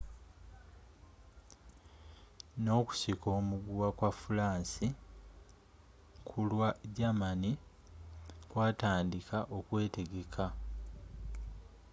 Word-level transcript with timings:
ne 2.63 2.71
okusika 2.81 3.27
omuguwa 3.39 3.89
kwa 3.97 4.09
furansi 4.19 4.87
kulwa 6.27 6.69
germani 6.95 7.51
kwatandiika 8.51 9.37
okwetegeka 9.57 10.45